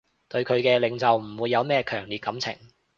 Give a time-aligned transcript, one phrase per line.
[0.29, 2.57] 對佢嘅領袖唔會有咩強烈感情